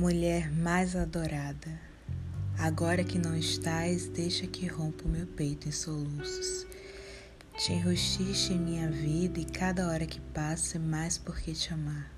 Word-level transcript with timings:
Mulher 0.00 0.50
mais 0.50 0.96
adorada, 0.96 1.78
agora 2.58 3.04
que 3.04 3.18
não 3.18 3.36
estás, 3.36 4.08
deixa 4.08 4.46
que 4.46 4.66
rompa 4.66 5.04
o 5.04 5.08
meu 5.10 5.26
peito 5.26 5.68
em 5.68 5.70
soluços. 5.70 6.66
Te 7.58 7.74
enrustiste 7.74 8.54
em 8.54 8.58
minha 8.58 8.90
vida 8.90 9.38
e 9.38 9.44
cada 9.44 9.88
hora 9.88 10.06
que 10.06 10.18
passa 10.18 10.78
é 10.78 10.80
mais 10.80 11.18
porque 11.18 11.52
te 11.52 11.74
amar. 11.74 12.10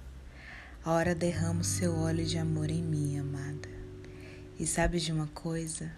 A 0.84 0.92
hora 0.92 1.12
derrama 1.12 1.62
o 1.62 1.64
seu 1.64 1.92
óleo 1.96 2.24
de 2.24 2.38
amor 2.38 2.70
em 2.70 2.84
mim, 2.84 3.18
amada. 3.18 3.68
E 4.60 4.64
sabes 4.64 5.02
de 5.02 5.10
uma 5.10 5.26
coisa? 5.26 5.90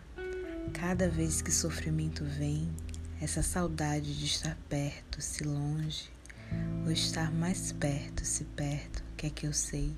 Cada 0.73 1.07
vez 1.07 1.43
que 1.43 1.53
sofrimento 1.53 2.25
vem, 2.25 2.67
essa 3.21 3.43
saudade 3.43 4.19
de 4.19 4.25
estar 4.25 4.57
perto, 4.71 5.21
se 5.21 5.45
longe, 5.45 6.11
ou 6.87 6.91
estar 6.91 7.31
mais 7.31 7.73
perto, 7.73 8.25
se 8.25 8.45
perto, 8.45 9.05
que 9.19 9.27
é 9.27 9.31
que 9.31 9.47
eu 9.47 9.53
sei. 9.53 9.95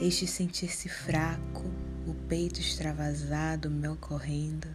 Este 0.00 0.26
sentir-se 0.26 0.88
fraco, 0.88 1.64
o 2.06 2.14
peito 2.28 2.60
extravasado, 2.60 3.70
meu 3.70 3.96
correndo, 3.96 4.66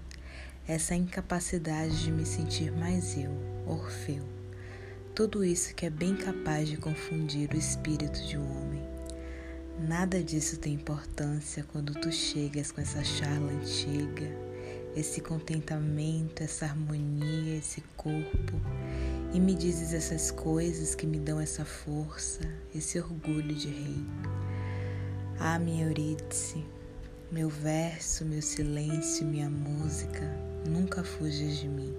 essa 0.67 0.95
incapacidade 0.95 2.03
de 2.03 2.11
me 2.11 2.25
sentir 2.25 2.71
mais 2.71 3.17
eu, 3.17 3.31
Orfeu. 3.65 4.23
Tudo 5.13 5.43
isso 5.43 5.73
que 5.73 5.85
é 5.85 5.89
bem 5.89 6.15
capaz 6.15 6.69
de 6.69 6.77
confundir 6.77 7.49
o 7.51 7.57
espírito 7.57 8.21
de 8.25 8.37
um 8.37 8.57
homem. 8.57 8.83
Nada 9.79 10.23
disso 10.23 10.57
tem 10.57 10.73
importância 10.73 11.65
quando 11.71 11.93
tu 11.93 12.11
chegas 12.11 12.71
com 12.71 12.81
essa 12.81 13.03
charla 13.03 13.51
antiga, 13.51 14.27
esse 14.95 15.21
contentamento, 15.21 16.41
essa 16.41 16.65
harmonia, 16.65 17.57
esse 17.57 17.81
corpo, 17.95 18.59
e 19.33 19.39
me 19.39 19.53
dizes 19.53 19.93
essas 19.93 20.31
coisas 20.31 20.95
que 20.95 21.05
me 21.05 21.19
dão 21.19 21.39
essa 21.39 21.63
força, 21.63 22.41
esse 22.73 22.99
orgulho 22.99 23.53
de 23.53 23.67
rei. 23.67 24.05
Ah, 25.39 25.59
minha 25.59 25.85
Eurídice, 25.85 26.65
meu 27.31 27.47
verso, 27.47 28.25
meu 28.25 28.41
silêncio, 28.41 29.23
minha 29.23 29.47
música, 29.47 30.25
nunca 30.67 31.03
fujas 31.03 31.57
de 31.57 31.67
mim. 31.67 31.95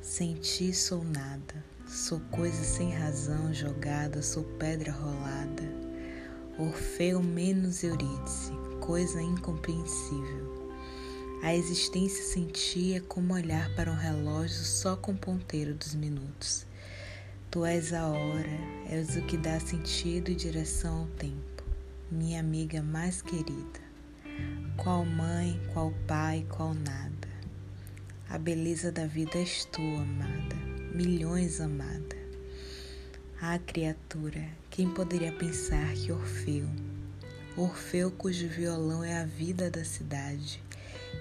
Sem 0.00 0.34
ti 0.34 0.72
sou 0.72 1.02
nada, 1.02 1.54
sou 1.88 2.20
coisa 2.30 2.62
sem 2.62 2.92
razão 2.92 3.52
jogada, 3.52 4.22
sou 4.22 4.44
pedra 4.44 4.92
rolada. 4.92 5.64
Orfeu 6.56 7.20
menos 7.20 7.82
Eurídice, 7.82 8.52
coisa 8.80 9.20
incompreensível. 9.20 10.70
A 11.42 11.52
existência 11.52 12.22
sem 12.22 12.46
ti 12.46 12.94
é 12.94 13.00
como 13.00 13.34
olhar 13.34 13.74
para 13.74 13.90
um 13.90 13.96
relógio 13.96 14.64
só 14.64 14.94
com 14.94 15.10
o 15.10 15.18
ponteiro 15.18 15.74
dos 15.74 15.96
minutos. 15.96 16.64
Tu 17.50 17.64
és 17.64 17.92
a 17.92 18.06
hora, 18.06 18.60
és 18.88 19.16
o 19.16 19.22
que 19.22 19.36
dá 19.36 19.58
sentido 19.58 20.30
e 20.30 20.36
direção 20.36 21.00
ao 21.00 21.06
tempo 21.18 21.49
minha 22.10 22.40
amiga 22.40 22.82
mais 22.82 23.22
querida. 23.22 23.80
Qual 24.76 25.04
mãe, 25.04 25.60
qual 25.72 25.92
pai, 26.08 26.44
qual 26.48 26.74
nada. 26.74 27.28
A 28.28 28.36
beleza 28.36 28.90
da 28.90 29.06
vida 29.06 29.38
és 29.38 29.64
tu, 29.66 29.80
amada, 29.80 30.56
milhões 30.92 31.60
amada. 31.60 32.16
Ah, 33.40 33.58
criatura, 33.58 34.44
quem 34.70 34.90
poderia 34.90 35.32
pensar 35.32 35.94
que 35.94 36.10
Orfeu, 36.10 36.68
Orfeu 37.56 38.10
cujo 38.10 38.48
violão 38.48 39.04
é 39.04 39.16
a 39.16 39.24
vida 39.24 39.70
da 39.70 39.84
cidade 39.84 40.62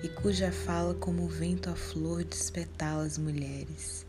e 0.03 0.09
cuja 0.09 0.51
fala 0.51 0.95
como 0.95 1.23
o 1.23 1.29
vento 1.29 1.69
a 1.69 1.75
flor 1.75 2.23
despetala 2.23 3.03
as 3.03 3.17
mulheres, 3.17 4.05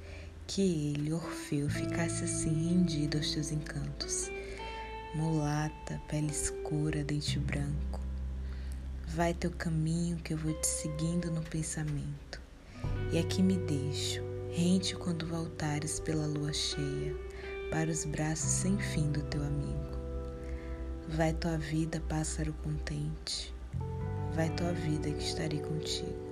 que 0.47 0.95
ele, 0.95 1.13
Orfeu, 1.13 1.69
ficasse 1.69 2.25
assim 2.25 2.69
rendido 2.71 3.19
aos 3.19 3.33
teus 3.33 3.53
encantos 3.53 4.31
mulata, 5.15 6.01
pele 6.09 6.31
escura, 6.31 7.03
dente 7.03 7.39
branco. 7.39 8.01
Vai 9.09 9.35
teu 9.35 9.51
caminho 9.51 10.17
que 10.19 10.33
eu 10.33 10.39
vou 10.39 10.53
te 10.55 10.67
seguindo 10.67 11.31
no 11.31 11.43
pensamento. 11.43 12.41
E 13.13 13.19
aqui 13.19 13.43
me 13.43 13.57
deixo, 13.59 14.23
rente 14.53 14.95
quando 14.95 15.27
voltares 15.27 15.99
pela 15.99 16.27
lua 16.27 16.53
cheia, 16.53 17.15
para 17.71 17.91
os 17.91 18.05
braços 18.05 18.51
sem 18.51 18.79
fim 18.79 19.11
do 19.11 19.23
teu 19.25 19.43
amigo. 19.43 19.99
Vai 21.09 21.33
tua 21.33 21.59
vida, 21.59 22.01
pássaro 22.09 22.53
contente, 22.63 23.53
vai 24.33 24.49
tua 24.51 24.73
vida 24.73 25.11
que 25.11 25.25
estarei 25.25 25.61
contigo. 25.61 26.30